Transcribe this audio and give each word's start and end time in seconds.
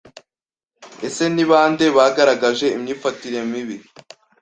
Ese 1.07 1.23
ni 1.33 1.45
ba 1.51 1.61
nde 1.71 1.85
bagaragaje 1.97 2.65
imyifatire 2.75 3.39
mibi 3.51 3.77